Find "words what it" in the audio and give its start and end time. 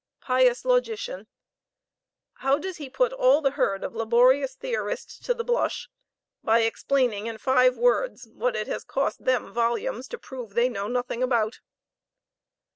7.77-8.65